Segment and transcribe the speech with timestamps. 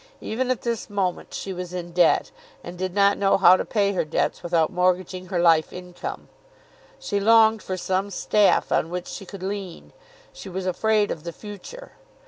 [0.19, 2.31] Even at this moment she was in debt,
[2.63, 6.27] and did not know how to pay her debts without mortgaging her life income.
[6.97, 9.93] She longed for some staff on which she could lean.
[10.33, 11.91] She was afraid of the future.